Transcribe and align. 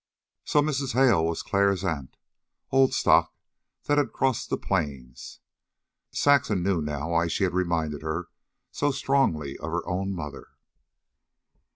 So 0.45 0.61
Mrs. 0.63 0.93
Hale 0.93 1.23
was 1.23 1.43
Clara's 1.43 1.83
aunt 1.83 2.17
old 2.71 2.91
stock 2.91 3.35
that 3.83 3.99
had 3.99 4.11
crossed 4.11 4.49
the 4.49 4.57
Plains. 4.57 5.41
Saxon 6.11 6.63
knew 6.63 6.81
now 6.81 7.11
why 7.11 7.27
she 7.27 7.43
had 7.43 7.53
reminded 7.53 8.01
her 8.01 8.27
so 8.71 8.89
strongly 8.89 9.57
of 9.59 9.69
her 9.69 9.87
own 9.87 10.11
mother. 10.15 10.53